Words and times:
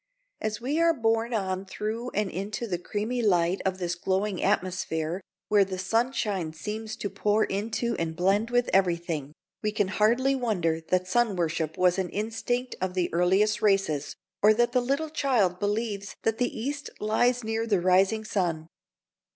As 0.41 0.59
we 0.59 0.79
are 0.81 0.95
borne 0.95 1.31
on 1.31 1.63
through 1.63 2.09
and 2.15 2.31
into 2.31 2.65
the 2.65 2.79
creamy 2.79 3.21
light 3.21 3.61
of 3.67 3.77
this 3.77 3.93
glowing 3.93 4.41
atmosphere, 4.41 5.21
where 5.47 5.63
the 5.63 5.77
sunshine 5.77 6.53
seems 6.53 6.95
to 6.95 7.07
pour 7.07 7.43
into 7.43 7.95
and 7.97 8.15
blend 8.15 8.49
with 8.49 8.67
everything, 8.73 9.31
we 9.61 9.71
can 9.71 9.89
hardly 9.89 10.33
wonder 10.33 10.81
that 10.87 11.07
sun 11.07 11.35
worship 11.35 11.77
was 11.77 11.99
an 11.99 12.09
instinct 12.09 12.75
of 12.81 12.95
the 12.95 13.13
earliest 13.13 13.61
races, 13.61 14.15
or 14.41 14.55
that 14.55 14.71
the 14.71 14.81
little 14.81 15.11
child 15.11 15.59
believes 15.59 16.15
that 16.23 16.39
the 16.39 16.49
East 16.59 16.89
lies 16.99 17.43
near 17.43 17.67
the 17.67 17.79
rising 17.79 18.23
sun. 18.25 18.65